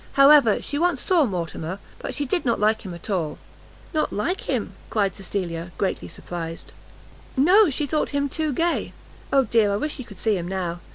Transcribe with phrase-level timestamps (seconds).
[0.13, 3.37] However, she once saw Mortimer, but she did not like him at all."
[3.93, 6.71] "Not like him!" cried Cecilia, greatly surprised.
[7.37, 8.93] "No, she thought him too gay,
[9.31, 10.79] Oh dear, I wish she could see him now!